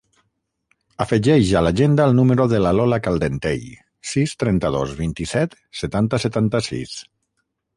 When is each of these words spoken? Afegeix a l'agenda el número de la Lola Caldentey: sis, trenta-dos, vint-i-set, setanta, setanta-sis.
Afegeix 1.03 1.51
a 1.59 1.61
l'agenda 1.65 2.07
el 2.11 2.15
número 2.19 2.47
de 2.53 2.61
la 2.65 2.71
Lola 2.77 2.99
Caldentey: 3.09 3.61
sis, 4.13 4.33
trenta-dos, 4.45 4.97
vint-i-set, 5.03 5.55
setanta, 5.83 6.23
setanta-sis. 6.25 6.99